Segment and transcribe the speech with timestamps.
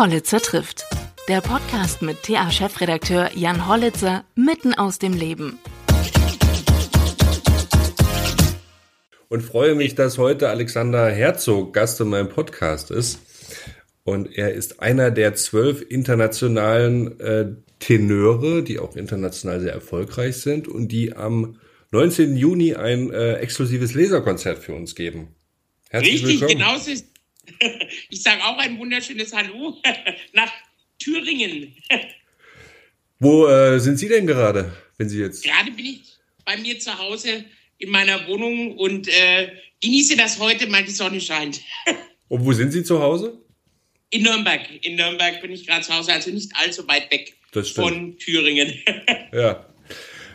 [0.00, 0.86] Hollitzer trifft.
[1.28, 5.58] Der Podcast mit TA-Chefredakteur Jan Hollitzer mitten aus dem Leben.
[9.28, 13.18] Und freue mich, dass heute Alexander Herzog Gast in meinem Podcast ist.
[14.02, 17.48] Und er ist einer der zwölf internationalen äh,
[17.78, 21.58] Tenöre, die auch international sehr erfolgreich sind und die am
[21.90, 22.38] 19.
[22.38, 25.34] Juni ein äh, exklusives Laserkonzert für uns geben.
[25.90, 26.58] Herzlich Richtig, willkommen.
[26.58, 27.09] genau so ist.
[28.10, 29.80] Ich sage auch ein wunderschönes Hallo
[30.32, 30.52] nach
[30.98, 31.74] Thüringen.
[33.18, 35.44] Wo äh, sind Sie denn gerade, wenn Sie jetzt?
[35.44, 36.02] Gerade bin ich
[36.44, 37.44] bei mir zu Hause
[37.78, 41.60] in meiner Wohnung und äh, genieße das heute, weil die Sonne scheint.
[42.28, 43.38] und wo sind Sie zu Hause?
[44.10, 44.62] In Nürnberg.
[44.84, 47.34] In Nürnberg bin ich gerade zu Hause, also nicht allzu weit weg
[47.74, 48.74] von Thüringen.
[49.32, 49.66] ja.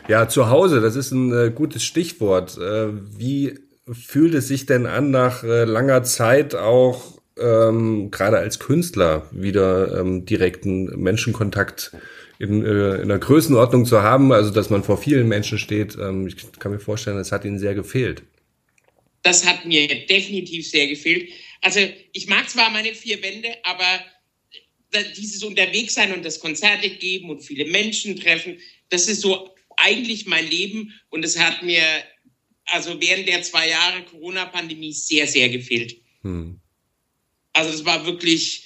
[0.08, 2.56] Ja, zu Hause, das ist ein äh, gutes Stichwort.
[2.58, 3.58] Äh, wie
[3.92, 10.00] fühlt es sich denn an, nach äh, langer Zeit auch ähm, gerade als Künstler wieder
[10.00, 11.92] ähm, direkten Menschenkontakt
[12.38, 15.96] in, äh, in der Größenordnung zu haben, also dass man vor vielen Menschen steht?
[15.96, 18.22] Ähm, ich kann mir vorstellen, das hat Ihnen sehr gefehlt.
[19.22, 21.30] Das hat mir definitiv sehr gefehlt.
[21.60, 21.80] Also
[22.12, 24.00] ich mag zwar meine vier Wände, aber
[25.16, 30.48] dieses Unterwegssein und das Konzerte geben und viele Menschen treffen, das ist so eigentlich mein
[30.48, 31.82] Leben und es hat mir
[32.66, 35.96] also während der zwei Jahre Corona-Pandemie sehr, sehr gefehlt.
[36.22, 36.60] Hm.
[37.52, 38.62] Also das war wirklich,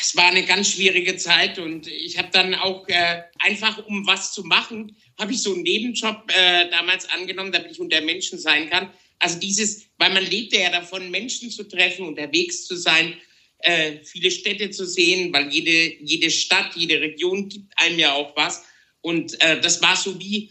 [0.00, 4.32] es war eine ganz schwierige Zeit und ich habe dann auch äh, einfach, um was
[4.32, 8.70] zu machen, habe ich so einen Nebenjob äh, damals angenommen, damit ich unter Menschen sein
[8.70, 8.90] kann.
[9.18, 13.16] Also dieses, weil man lebte ja davon, Menschen zu treffen, unterwegs zu sein,
[13.60, 18.36] äh, viele Städte zu sehen, weil jede, jede Stadt, jede Region gibt einem ja auch
[18.36, 18.62] was.
[19.00, 20.50] Und äh, das war so wie,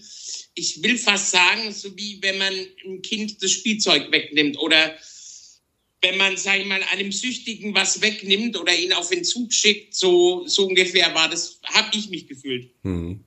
[0.58, 4.95] ich will fast sagen, so wie wenn man einem Kind das Spielzeug wegnimmt oder
[6.02, 9.94] wenn man, sag ich mal, einem Süchtigen was wegnimmt oder ihn auf den Zug schickt,
[9.94, 12.72] so, so ungefähr war das, habe ich mich gefühlt.
[12.83, 13.23] Hm.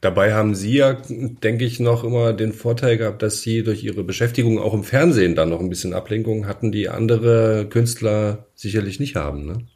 [0.00, 4.04] Dabei haben Sie ja, denke ich, noch immer den Vorteil gehabt, dass Sie durch Ihre
[4.04, 9.16] Beschäftigung auch im Fernsehen dann noch ein bisschen Ablenkung hatten, die andere Künstler sicherlich nicht
[9.16, 9.46] haben.
[9.46, 9.66] Ne?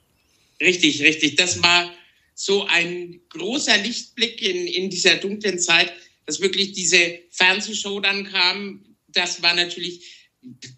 [0.60, 1.36] Richtig, richtig.
[1.36, 1.90] Das war
[2.34, 5.92] so ein großer Lichtblick in, in dieser dunklen Zeit,
[6.28, 8.84] dass wirklich diese Fernsehshow dann kam.
[9.08, 10.18] Das war natürlich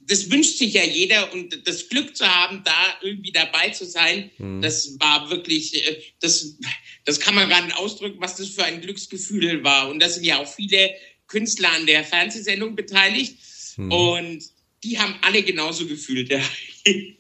[0.07, 4.31] das wünscht sich ja jeder und das Glück zu haben, da irgendwie dabei zu sein,
[4.39, 4.63] mhm.
[4.63, 6.57] das war wirklich, äh, das,
[7.05, 9.91] das kann man gar nicht ausdrücken, was das für ein Glücksgefühl war.
[9.91, 10.91] Und da sind ja auch viele
[11.27, 13.37] Künstler an der Fernsehsendung beteiligt
[13.77, 13.93] mhm.
[13.93, 14.43] und
[14.83, 16.31] die haben alle genauso gefühlt.
[16.31, 16.41] Ja.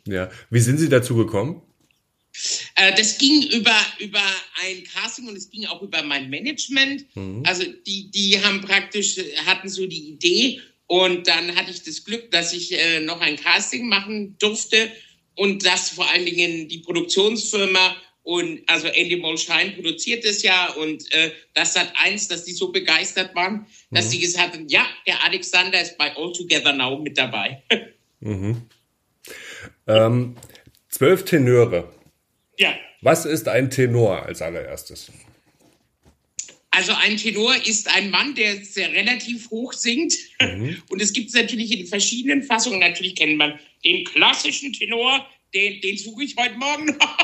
[0.06, 0.30] ja.
[0.48, 1.62] Wie sind Sie dazu gekommen?
[2.76, 4.22] Äh, das ging über, über
[4.62, 7.06] ein Casting und es ging auch über mein Management.
[7.14, 7.42] Mhm.
[7.46, 10.60] Also die, die haben praktisch, hatten so die Idee,
[10.91, 14.91] und dann hatte ich das Glück, dass ich äh, noch ein Casting machen durfte
[15.36, 21.14] und das vor allen Dingen die Produktionsfirma und also Andy Molschein produziert es ja und
[21.14, 24.10] äh, das hat eins, dass die so begeistert waren, dass mhm.
[24.10, 27.62] sie gesagt haben, ja, der Alexander ist bei All Together Now mit dabei.
[28.18, 28.62] mhm.
[29.86, 30.36] ähm,
[30.88, 31.88] zwölf Tenöre.
[32.60, 32.76] Ja.
[33.00, 35.10] Was ist ein Tenor als allererstes?
[36.71, 40.15] Also ein Tenor ist ein Mann, der sehr relativ hoch singt.
[40.41, 40.82] Mhm.
[40.91, 42.81] Und es gibt es natürlich in verschiedenen Fassungen.
[42.81, 47.19] Natürlich kennt man den klassischen Tenor, den, den suche ich heute Morgen noch.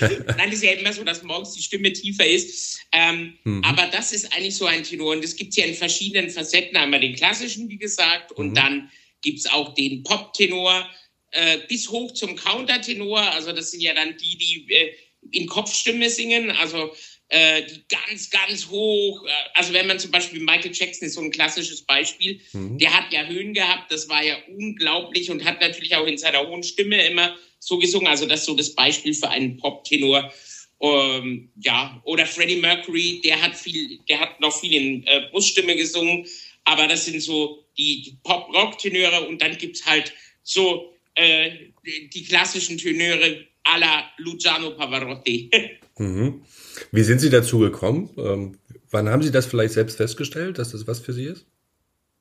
[0.00, 2.80] Nein, es ist ja immer so, dass morgens die Stimme tiefer ist.
[2.92, 3.64] Ähm, mhm.
[3.64, 5.16] Aber das ist eigentlich so ein Tenor.
[5.16, 6.76] Und es gibt ja in verschiedenen Facetten.
[6.76, 8.54] Einmal den klassischen, wie gesagt, und mhm.
[8.54, 8.90] dann
[9.22, 10.88] gibt es auch den Pop-Tenor
[11.36, 13.20] äh, bis hoch zum Countertenor.
[13.20, 14.92] Also das sind ja dann die, die äh,
[15.30, 16.50] in Kopfstimme singen.
[16.50, 16.92] Also
[17.28, 19.24] äh, die ganz, ganz hoch.
[19.24, 22.78] Äh, also wenn man zum Beispiel Michael Jackson ist so ein klassisches Beispiel, mhm.
[22.78, 26.46] der hat ja Höhen gehabt, das war ja unglaublich und hat natürlich auch in seiner
[26.46, 28.06] hohen Stimme immer so gesungen.
[28.06, 30.32] Also das ist so das Beispiel für einen Pop-Tenor.
[30.78, 35.74] Ähm, ja, oder Freddie Mercury, der hat viel, der hat noch viel in äh, Bruststimme
[35.74, 36.26] gesungen,
[36.64, 42.78] aber das sind so die, die Pop-Rock-Tenöre und dann gibt's halt so äh, die klassischen
[42.78, 43.46] Tenöre
[43.78, 45.50] la Luciano Pavarotti.
[45.98, 46.44] Mhm.
[46.92, 48.10] Wie sind Sie dazu gekommen?
[48.18, 48.58] Ähm,
[48.90, 51.46] wann haben Sie das vielleicht selbst festgestellt, dass das was für Sie ist?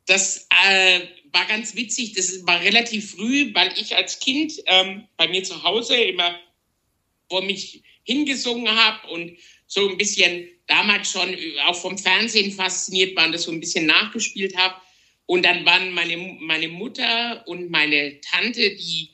[0.06, 1.01] Das äh,
[1.33, 2.13] war ganz witzig.
[2.13, 6.39] Das war relativ früh, weil ich als Kind ähm, bei mir zu Hause immer
[7.30, 9.38] vor mich hingesungen habe und
[9.68, 11.36] so ein bisschen damals schon
[11.68, 14.75] auch vom Fernsehen fasziniert war und das so ein bisschen nachgespielt habe.
[15.27, 19.10] Und dann waren meine, meine Mutter und meine Tante, die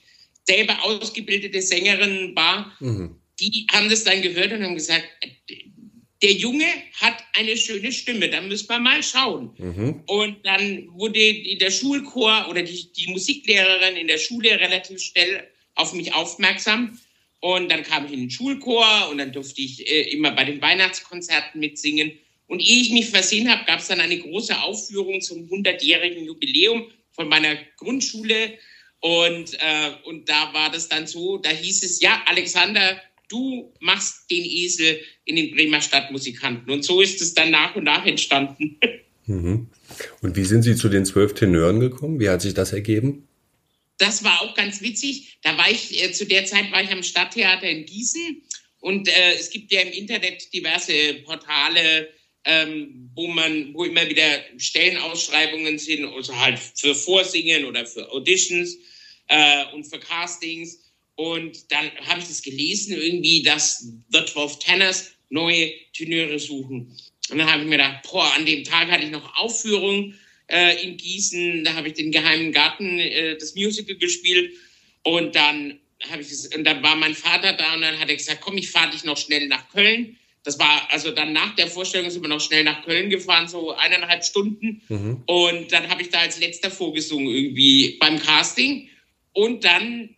[0.46, 5.08] selber ausgebildete Sängerin war, mhm die haben das dann gehört und haben gesagt,
[6.22, 9.56] der Junge hat eine schöne Stimme, da müssen wir mal schauen.
[9.58, 10.04] Mhm.
[10.06, 15.94] Und dann wurde der Schulchor oder die, die, Musiklehrerin in der Schule relativ schnell auf
[15.94, 17.00] mich aufmerksam.
[17.40, 20.62] Und dann kam ich in den Schulchor und dann durfte ich äh, immer bei den
[20.62, 22.12] Weihnachtskonzerten mitsingen.
[22.52, 26.92] Und ehe ich mich versehen habe, gab es dann eine große Aufführung zum 100-jährigen Jubiläum
[27.12, 28.58] von meiner Grundschule.
[29.00, 33.00] Und, äh, und da war das dann so, da hieß es, ja, Alexander,
[33.30, 36.70] du machst den Esel in den Bremer Stadtmusikanten.
[36.70, 38.78] Und so ist es dann nach und nach entstanden.
[39.28, 39.70] Mhm.
[40.22, 42.20] Und wie sind Sie zu den zwölf Tenören gekommen?
[42.20, 43.28] Wie hat sich das ergeben?
[44.00, 45.38] Das war auch ganz witzig.
[45.44, 48.42] Da war ich, äh, zu der Zeit war ich am Stadttheater in Gießen
[48.80, 52.10] und äh, es gibt ja im Internet diverse Portale,
[52.46, 58.78] ähm, wo man, wo immer wieder Stellenausschreibungen sind, also halt für Vorsingen oder für Auditions
[59.28, 60.80] äh, und für Castings.
[61.16, 66.98] Und dann habe ich das gelesen, irgendwie, dass The 12 Tenors neue Tenöre suchen.
[67.30, 70.16] Und dann habe ich mir gedacht, boah, an dem Tag hatte ich noch Aufführung
[70.48, 74.54] äh, in Gießen, da habe ich den geheimen Garten, äh, das Musical gespielt.
[75.04, 75.80] Und dann
[76.20, 78.70] ich das, und dann war mein Vater da und dann hat er gesagt, komm, ich
[78.70, 80.18] fahre dich noch schnell nach Köln.
[80.44, 83.74] Das war, also dann nach der Vorstellung sind wir noch schnell nach Köln gefahren, so
[83.74, 84.82] eineinhalb Stunden.
[84.90, 85.24] Mhm.
[85.28, 88.90] Und dann habe ich da als letzter vorgesungen irgendwie beim Casting.
[89.34, 90.16] Und dann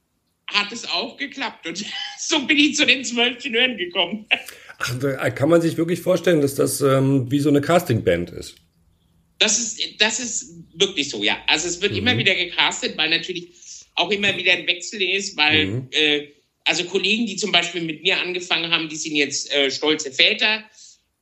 [0.48, 1.68] hat es auch geklappt.
[1.68, 1.84] Und
[2.20, 4.26] so bin ich zu den zwölf Tenören gekommen.
[4.80, 8.56] Ach, kann man sich wirklich vorstellen, dass das ähm, wie so eine Castingband ist.
[9.40, 11.38] Das ist, das ist wirklich so, ja.
[11.48, 12.00] Also es wird mhm.
[12.00, 13.50] immer wieder gecastet, weil natürlich
[13.96, 15.88] auch immer wieder ein Wechsel ist, weil mhm.
[15.92, 16.28] äh,
[16.66, 20.64] also Kollegen, die zum Beispiel mit mir angefangen haben, die sind jetzt äh, stolze Väter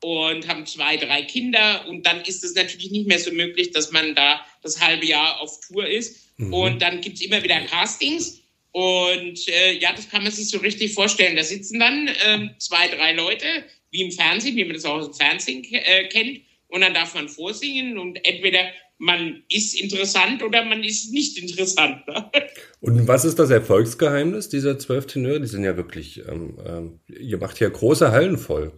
[0.04, 3.92] und haben zwei, drei Kinder und dann ist es natürlich nicht mehr so möglich, dass
[3.92, 6.18] man da das halbe Jahr auf Tour ist.
[6.38, 6.54] Mhm.
[6.54, 8.42] Und dann gibt es immer wieder Castings
[8.72, 11.36] und äh, ja, das kann man sich so richtig vorstellen.
[11.36, 13.46] Da sitzen dann ähm, zwei, drei Leute,
[13.92, 16.42] wie im Fernsehen, wie man das auch aus dem Fernsehen äh, kennt.
[16.72, 22.04] Und dann darf man vorsingen und entweder man ist interessant oder man ist nicht interessant.
[22.82, 25.42] Und was ist das Erfolgsgeheimnis dieser zwölf Tenöre?
[25.42, 28.72] Die sind ja wirklich, ähm, ähm, ihr macht ja große Hallen voll.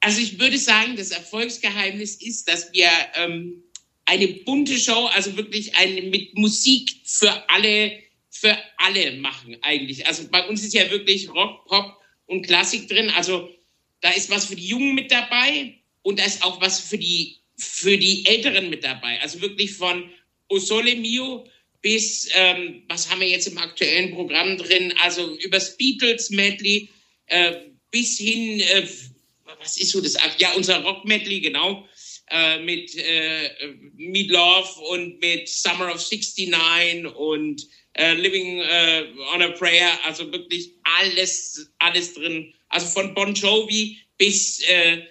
[0.00, 3.64] Also ich würde sagen, das Erfolgsgeheimnis ist, dass wir ähm,
[4.04, 7.92] eine bunte Show, also wirklich eine mit Musik für alle
[8.30, 10.06] für alle machen eigentlich.
[10.06, 11.96] Also bei uns ist ja wirklich Rock, Pop
[12.26, 13.10] und Klassik drin.
[13.16, 13.48] Also
[14.00, 17.38] da ist was für die Jungen mit dabei und da ist auch was für die,
[17.56, 19.20] für die Älteren mit dabei.
[19.20, 20.10] Also wirklich von
[20.48, 21.46] O Sole Mio
[21.80, 24.94] bis, ähm, was haben wir jetzt im aktuellen Programm drin?
[25.02, 26.88] Also übers Beatles Medley
[27.26, 27.52] äh,
[27.90, 28.86] bis hin, äh,
[29.58, 30.16] was ist so das?
[30.38, 31.88] Ja, unser Rock Medley, genau.
[32.30, 33.50] Äh, mit äh,
[33.96, 40.30] Meat Love und mit Summer of 69 und äh, Living äh, on a Prayer, also
[40.32, 42.52] wirklich alles, alles drin.
[42.68, 45.02] Also von Bon Jovi bis äh,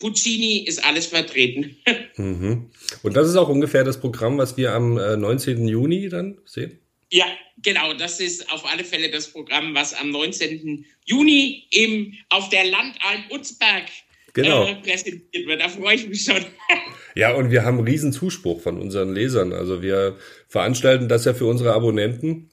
[0.00, 1.76] Puccini ist alles vertreten.
[2.16, 2.70] mhm.
[3.02, 5.68] Und das ist auch ungefähr das Programm, was wir am 19.
[5.68, 6.80] Äh, Juni dann sehen?
[7.10, 7.26] Ja,
[7.62, 7.92] genau.
[7.92, 10.84] Das ist auf alle Fälle das Programm, was am 19.
[11.04, 13.84] Juni im, auf der Landalm Utzberg
[14.32, 14.66] genau.
[14.66, 15.60] äh, präsentiert wird.
[15.60, 16.44] Da freue ich mich schon.
[17.14, 19.52] ja, und wir haben einen riesen Zuspruch von unseren Lesern.
[19.52, 20.16] Also wir
[20.48, 22.50] veranstalten das ja für unsere Abonnenten.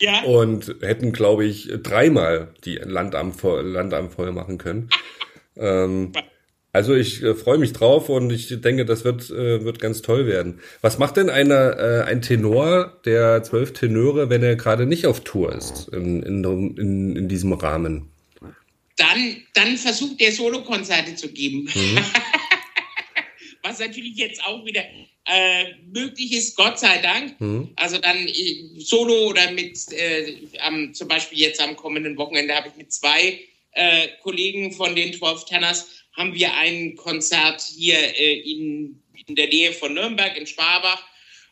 [0.00, 0.22] Ja.
[0.24, 4.90] Und hätten, glaube ich, dreimal die Landamt voll, Landamt voll machen können.
[5.56, 6.12] ähm,
[6.76, 10.26] also ich äh, freue mich drauf und ich denke, das wird, äh, wird ganz toll
[10.26, 10.60] werden.
[10.80, 15.20] Was macht denn einer, äh, ein Tenor der zwölf Tenöre, wenn er gerade nicht auf
[15.20, 16.44] Tour ist in, in,
[16.76, 18.10] in, in diesem Rahmen?
[18.96, 21.68] dann, dann versucht er Solokonzerte zu geben.
[21.74, 21.98] Mhm.
[23.62, 24.84] Was natürlich jetzt auch wieder
[25.26, 27.40] äh, möglich ist, Gott sei Dank.
[27.40, 27.72] Mhm.
[27.76, 32.68] Also dann äh, solo oder mit, äh, am, zum Beispiel jetzt am kommenden Wochenende habe
[32.68, 33.40] ich mit zwei
[33.72, 39.48] äh, Kollegen von den 12 Tenors haben wir ein Konzert hier äh, in, in der
[39.48, 41.02] Nähe von Nürnberg in Schwabach.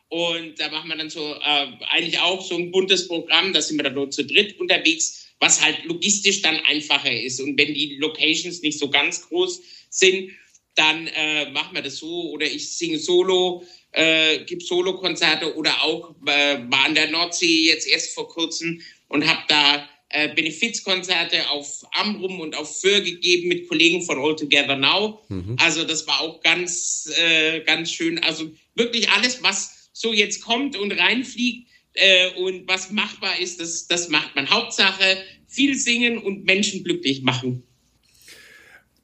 [0.09, 3.53] Und da machen wir dann so äh, eigentlich auch so ein buntes Programm.
[3.53, 7.41] Da sind wir dann nur zu dritt unterwegs was halt logistisch dann einfacher ist.
[7.41, 10.31] Und wenn die Locations nicht so ganz groß sind,
[10.75, 16.15] dann äh, machen wir das so oder ich singe solo, äh, gebe Solo-Konzerte oder auch
[16.27, 21.85] äh, war an der Nordsee jetzt erst vor kurzem und habe da äh, Benefizkonzerte auf
[21.93, 25.21] Amrum und auf Föhr gegeben mit Kollegen von All Together Now.
[25.29, 25.57] Mhm.
[25.59, 28.23] Also das war auch ganz, äh, ganz schön.
[28.23, 33.89] Also wirklich alles, was so jetzt kommt und reinfliegt, äh, und was machbar ist, das,
[33.89, 34.51] das macht man.
[34.51, 35.19] Hauptsache
[35.49, 37.65] viel singen und Menschen glücklich machen.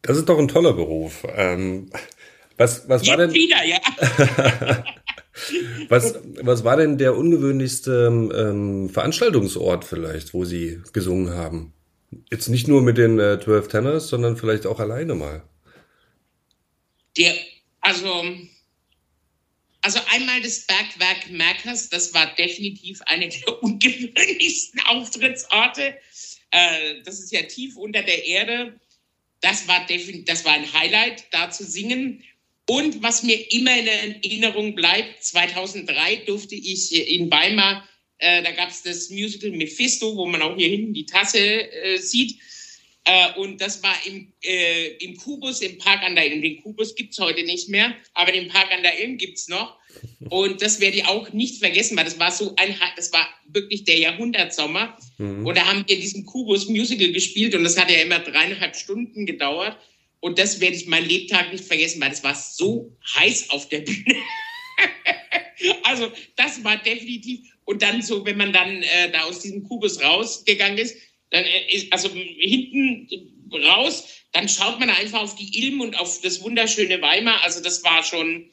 [0.03, 1.25] Das ist doch ein toller Beruf.
[1.37, 1.91] Ähm,
[2.57, 3.33] was, was war denn?
[3.33, 3.81] wieder, ja.
[5.89, 11.73] was, was war denn der ungewöhnlichste ähm, Veranstaltungsort vielleicht, wo Sie gesungen haben?
[12.31, 15.45] Jetzt nicht nur mit den äh, 12 Tenors, sondern vielleicht auch alleine mal.
[17.17, 17.35] Der,
[17.81, 18.25] also
[19.83, 25.97] also einmal das Bergwerk Merkers, das war definitiv eine der ungewöhnlichsten Auftrittsorte.
[26.51, 28.79] Äh, das ist ja tief unter der Erde.
[29.41, 29.87] Das war,
[30.27, 32.23] das war ein Highlight, da zu singen.
[32.71, 37.85] Und was mir immer in Erinnerung bleibt, 2003 durfte ich in Weimar,
[38.19, 41.99] äh, da gab es das Musical Mephisto, wo man auch hier hinten die Tasse äh,
[41.99, 42.39] sieht.
[43.05, 46.43] Äh, und das war im, äh, im Kubus im Park an der Ilm.
[46.43, 49.49] Den Kubus gibt es heute nicht mehr, aber den Park an der Ilm gibt es
[49.49, 49.77] noch.
[50.29, 53.83] Und das werde ich auch nicht vergessen, weil das war so ein, das war wirklich
[53.83, 54.97] der Jahrhundertsommer.
[55.19, 55.45] Mhm.
[55.45, 59.27] Und da haben wir diesen Kubus Musical gespielt und das hat ja immer dreieinhalb Stunden
[59.27, 59.77] gedauert.
[60.21, 63.81] Und das werde ich meinen Lebtag nicht vergessen, weil das war so heiß auf der
[63.81, 64.17] Bühne.
[65.85, 67.41] also das war definitiv.
[67.65, 70.97] Und dann so, wenn man dann äh, da aus diesem Kubus rausgegangen ist,
[71.31, 73.09] dann äh, ist, also hinten
[73.53, 77.43] raus, dann schaut man einfach auf die Ilm und auf das wunderschöne Weimar.
[77.43, 78.47] Also das war schon,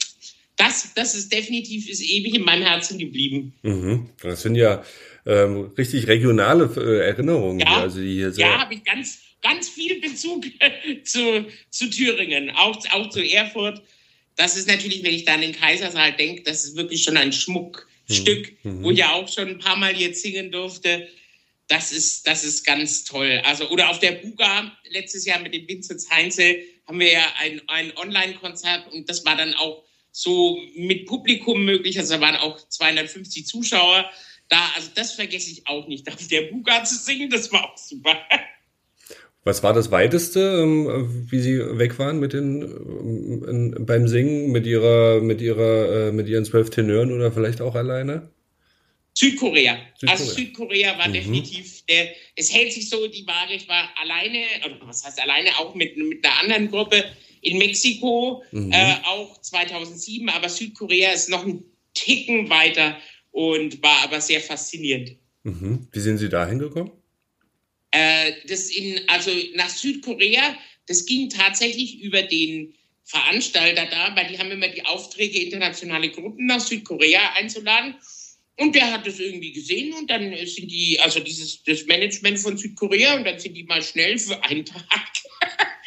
[0.56, 3.54] das, das ist definitiv, ist ewig in meinem Herzen geblieben.
[3.62, 4.10] Mhm.
[4.22, 4.84] Das sind ja
[5.26, 7.60] ähm, richtig regionale äh, Erinnerungen.
[7.60, 10.46] Ja, also die hier ja habe ich ganz, ganz viel Bezug
[11.04, 13.82] zu, zu Thüringen, auch, auch zu Erfurt.
[14.36, 17.34] Das ist natürlich, wenn ich da an den Kaisersaal denke, das ist wirklich schon ein
[17.34, 18.84] Schmuckstück, mhm.
[18.84, 21.08] wo ich ja auch schon ein paar Mal jetzt singen durfte
[21.68, 23.42] das ist, das ist ganz toll.
[23.46, 27.62] Also, oder auf der Buga letztes Jahr mit dem Vincent Heinzel haben wir ja ein,
[27.68, 32.00] ein Online-Konzert und das war dann auch so mit Publikum möglich.
[32.00, 34.10] Also da waren auch 250 Zuschauer
[34.48, 34.72] da.
[34.76, 37.30] Also das vergesse ich auch nicht, auf der Buga zu singen.
[37.30, 38.18] Das war auch super.
[39.48, 44.68] Was war das weiteste, ähm, wie Sie weg waren mit den, ähm, beim Singen mit
[44.68, 48.30] ihrer, mit ihrer, äh, mit ihren zwölf Tenören oder vielleicht auch alleine?
[49.14, 49.78] Südkorea.
[49.96, 50.12] Südkorea.
[50.12, 51.14] Also Südkorea war mhm.
[51.14, 55.58] definitiv der, es hält sich so die Waage, ich war alleine, oder was heißt alleine,
[55.60, 57.06] auch mit, mit einer anderen Gruppe
[57.40, 58.74] in Mexiko, mhm.
[58.74, 61.64] äh, auch 2007, aber Südkorea ist noch ein
[61.94, 62.98] Ticken weiter
[63.32, 65.16] und war aber sehr faszinierend.
[65.44, 65.88] Mhm.
[65.90, 66.92] Wie sind Sie da hingekommen?
[67.92, 74.38] Äh, das in, also nach Südkorea, das ging tatsächlich über den Veranstalter da, weil die
[74.38, 77.96] haben immer die Aufträge, internationale Gruppen nach Südkorea einzuladen.
[78.60, 82.58] Und der hat das irgendwie gesehen und dann sind die, also dieses das Management von
[82.58, 84.84] Südkorea und dann sind die mal schnell für einen Tag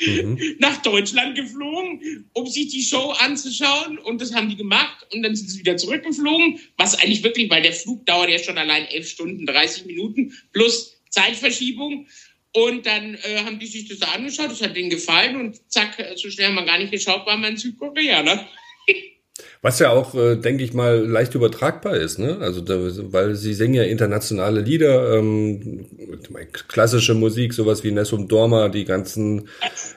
[0.00, 0.38] mhm.
[0.60, 5.34] nach Deutschland geflogen, um sich die Show anzuschauen und das haben die gemacht und dann
[5.34, 9.08] sind sie wieder zurückgeflogen, was eigentlich wirklich, weil der Flug dauert ja schon allein elf
[9.08, 12.06] Stunden, 30 Minuten plus Zeitverschiebung
[12.52, 16.30] und dann äh, haben die sich das angeschaut, das hat denen gefallen und zack, so
[16.30, 18.46] schnell haben wir gar nicht geschaut, waren wir in Südkorea, ne?
[19.62, 22.38] Was ja auch, äh, denke ich mal, leicht übertragbar ist, ne?
[22.40, 22.74] Also da,
[23.12, 25.86] weil sie singen ja internationale Lieder, ähm,
[26.68, 29.48] klassische Musik, sowas wie Nessum Dorma, die ganzen,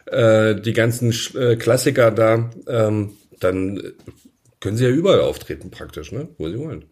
[0.05, 3.81] äh, die ganzen äh, Klassiker da, ähm, dann
[4.59, 6.29] können sie ja überall auftreten praktisch, ne?
[6.37, 6.85] Wo sie wollen.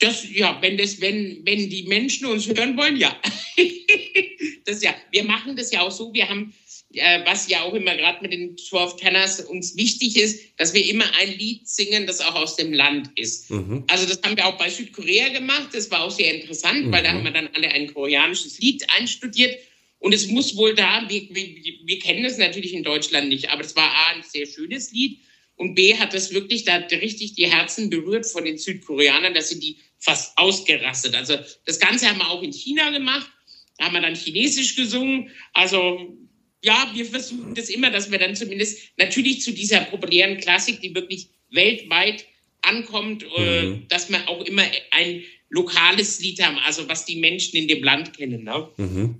[0.00, 3.14] Das, ja, wenn das, wenn, wenn die Menschen uns hören wollen, ja.
[4.64, 6.12] das ja, wir machen das ja auch so.
[6.12, 6.52] Wir haben
[6.94, 10.84] äh, was ja auch immer gerade mit den 12 Tenors uns wichtig ist, dass wir
[10.86, 13.50] immer ein Lied singen, das auch aus dem Land ist.
[13.50, 13.84] Mhm.
[13.86, 15.68] Also das haben wir auch bei Südkorea gemacht.
[15.72, 16.92] Das war auch sehr interessant, mhm.
[16.92, 17.18] weil da mhm.
[17.18, 19.56] haben wir dann alle ein koreanisches Lied einstudiert.
[20.00, 21.46] Und es muss wohl da, wir, wir,
[21.84, 25.18] wir kennen es natürlich in Deutschland nicht, aber es war A, ein sehr schönes Lied
[25.56, 29.60] und B, hat das wirklich da richtig die Herzen berührt von den Südkoreanern, dass sie
[29.60, 31.14] die fast ausgerastet.
[31.14, 33.30] Also das Ganze haben wir auch in China gemacht.
[33.78, 35.30] Da haben wir dann Chinesisch gesungen.
[35.52, 36.16] Also
[36.62, 40.94] ja, wir versuchen das immer, dass wir dann zumindest natürlich zu dieser populären Klassik, die
[40.94, 42.26] wirklich weltweit
[42.62, 43.88] ankommt, äh, mhm.
[43.88, 48.16] dass wir auch immer ein lokales Lied haben, also was die Menschen in dem Land
[48.16, 48.44] kennen.
[48.44, 48.68] Ne?
[48.76, 49.14] Mhm.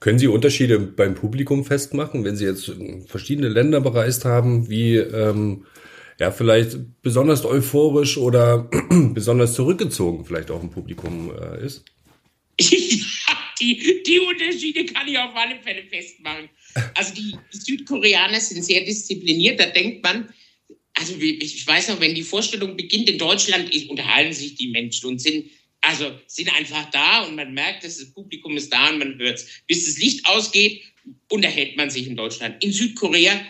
[0.00, 2.72] Können Sie Unterschiede beim Publikum festmachen, wenn Sie jetzt
[3.06, 5.66] verschiedene Länder bereist haben, wie ähm,
[6.18, 11.84] ja vielleicht besonders euphorisch oder besonders zurückgezogen vielleicht auch ein Publikum äh, ist?
[12.60, 16.48] ja, die, die Unterschiede kann ich auf alle Fälle festmachen.
[16.94, 19.60] Also die Südkoreaner sind sehr diszipliniert.
[19.60, 20.28] Da denkt man,
[20.94, 25.20] also ich weiß noch, wenn die Vorstellung beginnt in Deutschland, unterhalten sich die Menschen und
[25.20, 25.46] sind
[25.80, 29.38] also sind einfach da und man merkt, dass das Publikum ist da und man hört
[29.38, 29.62] es.
[29.66, 30.82] Bis das Licht ausgeht,
[31.30, 32.62] unterhält man sich in Deutschland.
[32.64, 33.40] In Südkorea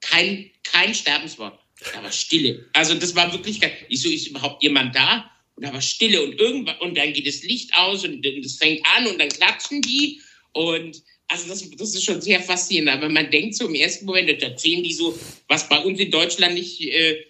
[0.00, 1.58] kein, kein Sterbenswort.
[1.94, 2.66] Da war Stille.
[2.72, 5.30] Also das war wirklich, wieso ist überhaupt jemand da?
[5.54, 8.84] Und da war Stille und irgendwann, und dann geht das Licht aus und es fängt
[8.96, 10.20] an und dann klatschen die
[10.52, 12.90] und also das, das ist schon sehr faszinierend.
[12.90, 16.10] Aber man denkt so im ersten Moment, da erzählen die so, was bei uns in
[16.10, 17.26] Deutschland nicht, äh,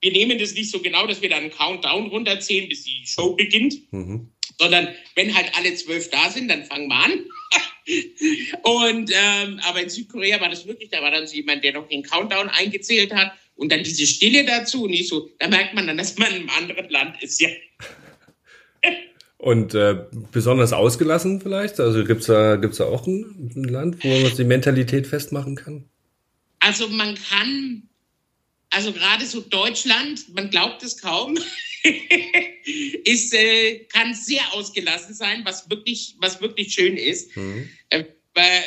[0.00, 3.34] wir nehmen das nicht so genau, dass wir dann einen Countdown runterzählen, bis die Show
[3.34, 3.92] beginnt.
[3.92, 4.30] Mhm.
[4.58, 7.24] Sondern wenn halt alle zwölf da sind, dann fangen wir an.
[8.62, 11.88] und ähm, aber in Südkorea war das wirklich, da war dann so jemand, der noch
[11.88, 15.98] den Countdown eingezählt hat und dann diese Stille dazu nicht so, da merkt man dann,
[15.98, 17.48] dass man in einem anderen Land ist, ja.
[19.38, 21.78] Und äh, besonders ausgelassen vielleicht?
[21.78, 25.84] Also gibt's da, gibt's da auch ein, ein Land, wo man die Mentalität festmachen kann?
[26.58, 27.82] Also man kann,
[28.70, 31.38] also gerade so Deutschland, man glaubt es kaum,
[33.04, 37.36] ist, äh, kann sehr ausgelassen sein, was wirklich, was wirklich schön ist.
[37.36, 37.68] Mhm.
[37.90, 38.04] Äh,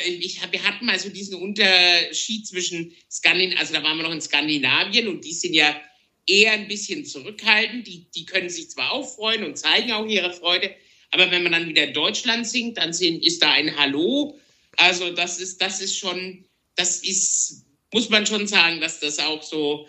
[0.06, 4.20] ich, wir hatten mal so diesen Unterschied zwischen Skandinavien, also da waren wir noch in
[4.20, 5.80] Skandinavien und die sind ja
[6.26, 7.86] eher ein bisschen zurückhaltend.
[7.86, 10.74] Die, die können sich zwar auch freuen und zeigen auch ihre Freude,
[11.10, 14.38] aber wenn man dann wieder Deutschland singt, dann sind, ist da ein Hallo.
[14.76, 16.44] Also das ist, das ist schon,
[16.76, 19.88] das ist, muss man schon sagen, dass das auch so,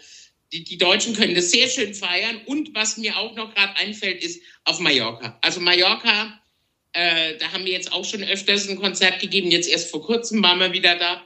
[0.52, 2.42] die, die Deutschen können das sehr schön feiern.
[2.46, 5.38] Und was mir auch noch gerade einfällt, ist auf Mallorca.
[5.42, 6.41] Also Mallorca,
[6.94, 9.52] äh, da haben wir jetzt auch schon öfters ein Konzert gegeben.
[9.52, 11.24] Jetzt erst vor kurzem waren wir wieder da.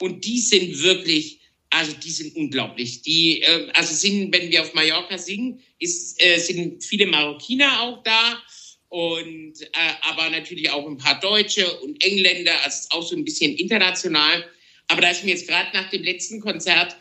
[0.00, 1.40] Und die sind wirklich,
[1.70, 3.02] also die sind unglaublich.
[3.02, 8.02] Die, äh, also sind, wenn wir auf Mallorca singen, ist, äh, sind viele Marokkiner auch
[8.02, 8.42] da
[8.88, 13.56] und äh, aber natürlich auch ein paar Deutsche und Engländer, also auch so ein bisschen
[13.56, 14.44] international.
[14.88, 16.96] Aber da ist mir jetzt gerade nach dem letzten Konzert,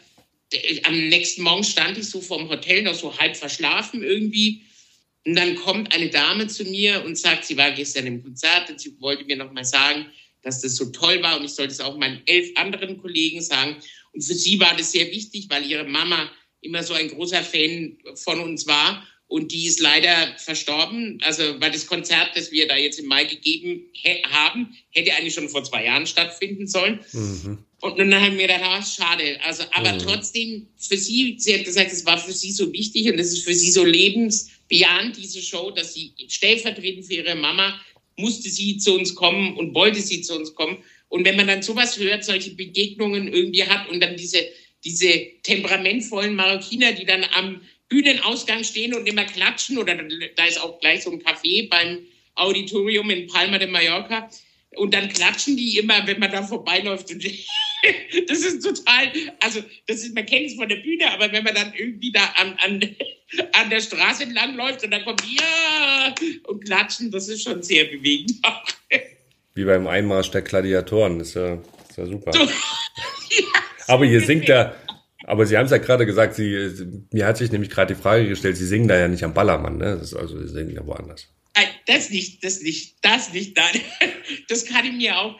[0.83, 4.61] am nächsten Morgen stand ich so vorm Hotel noch so halb verschlafen irgendwie.
[5.25, 8.79] Und dann kommt eine Dame zu mir und sagt, sie war gestern im Konzert und
[8.79, 10.07] sie wollte mir noch mal sagen,
[10.41, 13.77] dass das so toll war und ich sollte es auch meinen elf anderen Kollegen sagen.
[14.11, 16.29] Und für sie war das sehr wichtig, weil ihre Mama
[16.61, 19.07] immer so ein großer Fan von uns war.
[19.27, 21.17] Und die ist leider verstorben.
[21.23, 23.89] Also, weil das Konzert, das wir da jetzt im Mai gegeben
[24.29, 26.99] haben, hätte eigentlich schon vor zwei Jahren stattfinden sollen.
[27.13, 27.57] Mhm.
[27.81, 29.39] Und dann haben wir gedacht, ah, schade.
[29.43, 29.99] Also, aber mhm.
[29.99, 33.43] trotzdem, für sie, sie hat gesagt, es war für sie so wichtig und es ist
[33.43, 33.83] für sie so
[34.73, 37.79] lebensbejahend, diese Show, dass sie stellvertretend für ihre Mama
[38.15, 40.77] musste sie zu uns kommen und wollte sie zu uns kommen.
[41.09, 44.39] Und wenn man dann sowas hört, solche Begegnungen irgendwie hat und dann diese,
[44.83, 45.09] diese
[45.43, 49.95] temperamentvollen Marokkiner, die dann am Bühnenausgang stehen und immer klatschen, oder
[50.35, 54.29] da ist auch gleich so ein Café beim Auditorium in Palma de Mallorca,
[54.75, 57.11] und dann klatschen die immer, wenn man da vorbeiläuft.
[57.11, 57.23] Und
[58.27, 61.55] das ist total, also das ist, man kennt es von der Bühne, aber wenn man
[61.55, 62.81] dann irgendwie da an, an,
[63.53, 66.13] an der Straße entlang läuft und dann kommt ja
[66.47, 68.33] und klatschen, das ist schon sehr bewegend.
[69.55, 71.55] Wie beim Einmarsch der Gladiatoren, ist ja,
[71.87, 72.31] ist ja super.
[72.33, 72.47] ja,
[73.87, 74.75] aber ihr singt da,
[75.25, 78.27] aber Sie haben es ja gerade gesagt, Sie, mir hat sich nämlich gerade die Frage
[78.27, 79.97] gestellt, Sie singen da ja nicht am Ballermann, ne?
[79.97, 81.27] Das ist also, Sie singen ja woanders.
[81.85, 83.81] Das nicht, das nicht, das nicht, nein.
[84.47, 85.39] Das kann ich mir auch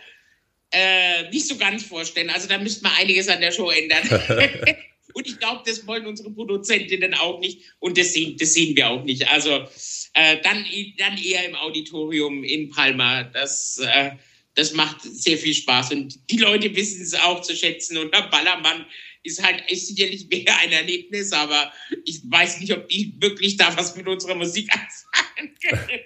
[0.71, 2.29] äh, nicht so ganz vorstellen.
[2.29, 4.07] Also da müsste man einiges an der Show ändern.
[5.13, 7.61] Und ich glaube, das wollen unsere Produzentinnen auch nicht.
[7.79, 9.27] Und das sehen, das sehen wir auch nicht.
[9.29, 9.67] Also
[10.13, 10.65] äh, dann,
[10.97, 13.23] dann eher im Auditorium in Palma.
[13.23, 14.11] Das, äh,
[14.55, 15.91] das macht sehr viel Spaß.
[15.91, 17.97] Und die Leute wissen es auch zu schätzen.
[17.97, 18.85] Und der Ballermann
[19.23, 21.71] ist halt ist sicherlich mehr ein Erlebnis, aber
[22.05, 26.01] ich weiß nicht, ob die wirklich da was mit unserer Musik anfangen können.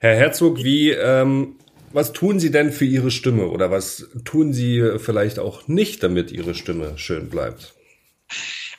[0.00, 1.56] Herr Herzog, wie, ähm,
[1.92, 6.30] was tun Sie denn für Ihre Stimme oder was tun Sie vielleicht auch nicht, damit
[6.30, 7.74] Ihre Stimme schön bleibt?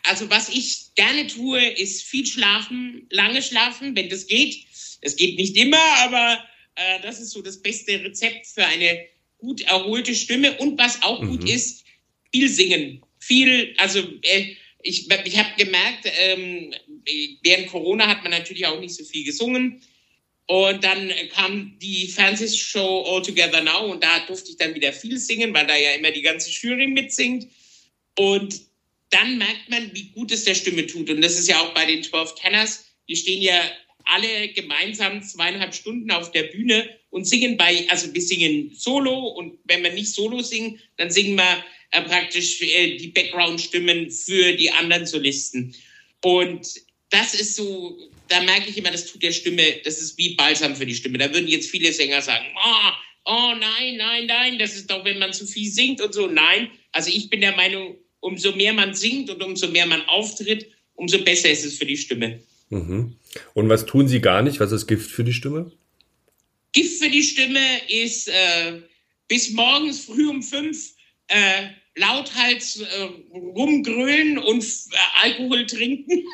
[0.04, 4.66] Also was ich gerne tue, ist viel schlafen, lange schlafen, wenn das geht.
[5.02, 6.44] Es geht nicht immer, aber
[6.76, 9.06] äh, das ist so das beste Rezept für eine
[9.38, 10.58] gut erholte Stimme.
[10.58, 11.30] Und was auch mhm.
[11.30, 11.86] gut ist,
[12.32, 13.04] viel singen.
[13.20, 16.74] Viel, also äh, ich, ich habe gemerkt, ähm,
[17.44, 19.82] während Corona hat man natürlich auch nicht so viel gesungen.
[20.48, 25.20] Und dann kam die Fernsehshow All Together Now und da durfte ich dann wieder viel
[25.20, 27.48] singen, weil da ja immer die ganze Jury mitsingt.
[28.18, 28.62] Und
[29.12, 31.10] dann merkt man, wie gut es der Stimme tut.
[31.10, 32.86] Und das ist ja auch bei den 12 Tenors.
[33.08, 33.62] Die stehen ja
[34.06, 39.60] alle gemeinsam zweieinhalb Stunden auf der Bühne und singen bei, also wir singen solo und
[39.66, 44.72] wenn wir nicht solo singen, dann singen wir äh, praktisch äh, die Background-Stimmen für die
[44.72, 45.76] anderen Solisten.
[46.24, 46.68] Und
[47.10, 50.76] das ist so, da merke ich immer, das tut der Stimme, das ist wie Balsam
[50.76, 51.18] für die Stimme.
[51.18, 52.92] Da würden jetzt viele Sänger sagen, oh,
[53.26, 56.28] oh nein, nein, nein, das ist doch, wenn man zu viel singt und so.
[56.28, 60.68] Nein, also ich bin der Meinung, umso mehr man singt und umso mehr man auftritt,
[60.94, 62.42] umso besser ist es für die Stimme.
[62.70, 63.16] Mhm.
[63.54, 64.60] Und was tun Sie gar nicht?
[64.60, 65.72] Was ist Gift für die Stimme?
[66.72, 68.82] Gift für die Stimme ist äh,
[69.28, 70.94] bis morgens früh um fünf
[71.28, 71.68] äh,
[72.00, 76.26] lauthals äh, rumgrölen und äh, Alkohol trinken,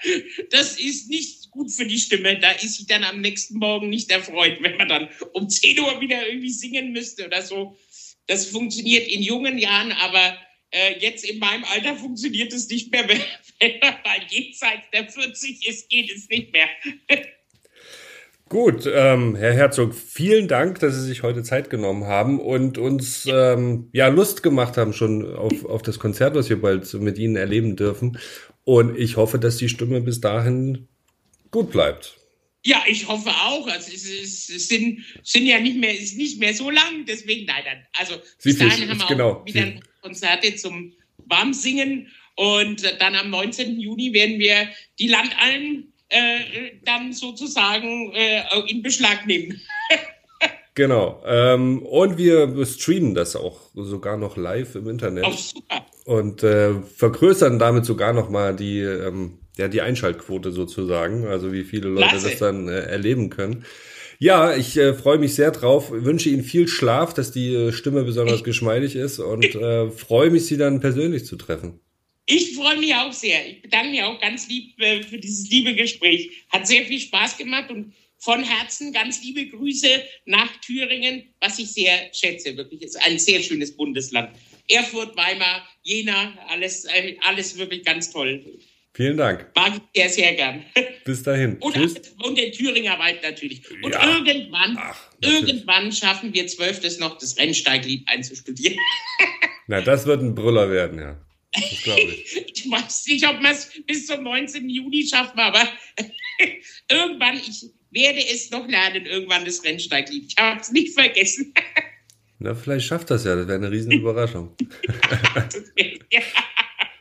[0.50, 2.38] das ist nicht gut für die Stimme.
[2.38, 6.00] Da ist sie dann am nächsten Morgen nicht erfreut, wenn man dann um 10 Uhr
[6.00, 7.76] wieder irgendwie singen müsste oder so.
[8.26, 10.38] Das funktioniert in jungen Jahren, aber
[10.70, 13.20] äh, jetzt in meinem Alter funktioniert es nicht mehr, wenn
[13.80, 16.68] man jenseits der 40 ist, geht es nicht mehr.
[18.52, 23.26] Gut, ähm, Herr Herzog, vielen Dank, dass Sie sich heute Zeit genommen haben und uns
[23.26, 27.36] ähm, ja Lust gemacht haben schon auf, auf das Konzert, was wir bald mit Ihnen
[27.36, 28.18] erleben dürfen.
[28.64, 30.86] Und ich hoffe, dass die Stimme bis dahin
[31.50, 32.18] gut bleibt.
[32.62, 33.66] Ja, ich hoffe auch.
[33.68, 37.46] Also es, es, es sind, sind ja nicht mehr, ist nicht mehr so lang, deswegen
[37.46, 37.78] nein, dann.
[37.94, 39.30] Also bis dahin haben wir genau.
[39.30, 40.92] auch wieder Konzerte zum
[41.24, 43.80] Warmsingen und dann am 19.
[43.80, 49.60] Juni werden wir die Landallen äh, dann sozusagen äh, in Beschlag nehmen.
[50.74, 51.22] Genau.
[51.26, 55.26] Ähm, und wir streamen das auch sogar noch live im Internet.
[55.26, 55.86] Oh, super.
[56.06, 61.26] Und äh, vergrößern damit sogar noch mal die, ähm, ja, die Einschaltquote sozusagen.
[61.26, 62.30] Also wie viele Leute Klasse.
[62.30, 63.66] das dann äh, erleben können.
[64.18, 65.90] Ja, ich äh, freue mich sehr drauf.
[65.90, 70.46] Wünsche Ihnen viel Schlaf, dass die äh, Stimme besonders geschmeidig ist und äh, freue mich,
[70.46, 71.80] Sie dann persönlich zu treffen.
[72.34, 73.46] Ich freue mich auch sehr.
[73.46, 76.30] Ich bedanke mich auch ganz lieb äh, für dieses liebe Gespräch.
[76.48, 81.70] Hat sehr viel Spaß gemacht und von Herzen ganz liebe Grüße nach Thüringen, was ich
[81.72, 82.56] sehr schätze.
[82.56, 84.30] Wirklich ist ein sehr schönes Bundesland.
[84.66, 88.42] Erfurt, Weimar, Jena, alles, äh, alles wirklich ganz toll.
[88.94, 89.50] Vielen Dank.
[89.54, 90.64] Mag ich sehr, sehr gern.
[91.04, 91.58] Bis dahin.
[91.58, 92.14] Und, Tschüss.
[92.22, 93.60] und den Thüringer Wald natürlich.
[93.82, 94.16] Und ja.
[94.16, 98.78] irgendwann, Ach, irgendwann schaffen wir zwölftes noch das Rennsteiglied einzustudieren.
[99.66, 101.20] Na, das wird ein Brüller werden, ja.
[101.52, 102.36] Das glaube ich.
[102.54, 104.68] ich weiß nicht, ob wir es bis zum 19.
[104.68, 105.68] Juni schaffen, aber
[106.90, 110.26] irgendwann, ich werde es noch lernen, irgendwann das Rennsteiglied.
[110.28, 111.52] Ich habe es nicht vergessen.
[112.38, 113.36] Na, vielleicht schafft das ja.
[113.36, 114.56] Das wäre eine riesen Überraschung.
[116.10, 116.22] ja.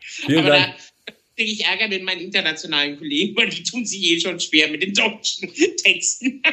[0.01, 0.75] Vielen Aber Dank.
[1.05, 4.67] Da kriege ich Ärger mit meinen internationalen Kollegen, weil die tun sich eh schon schwer
[4.67, 6.43] mit den deutschen Texten.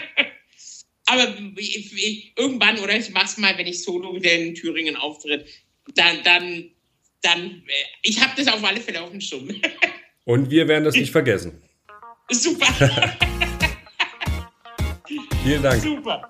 [1.04, 4.96] Aber ich, ich, irgendwann, oder ich mache es mal, wenn ich solo wieder in Thüringen
[4.96, 5.46] auftritt,
[5.94, 6.70] dann, dann,
[7.22, 9.48] dann, äh, ich habe das auf alle Fälle auf dem Schirm.
[10.24, 11.62] Und wir werden das nicht vergessen.
[12.30, 12.66] Super.
[15.42, 15.82] Vielen Dank.
[15.82, 16.28] Super.